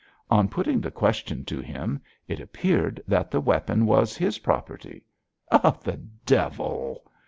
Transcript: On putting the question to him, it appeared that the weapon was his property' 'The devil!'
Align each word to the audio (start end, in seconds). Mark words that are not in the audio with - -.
On 0.31 0.49
putting 0.49 0.81
the 0.81 0.89
question 0.89 1.45
to 1.45 1.61
him, 1.61 2.01
it 2.27 2.39
appeared 2.39 3.03
that 3.07 3.29
the 3.29 3.39
weapon 3.39 3.85
was 3.85 4.17
his 4.17 4.39
property' 4.39 5.05
'The 5.51 5.99
devil!' 6.25 7.03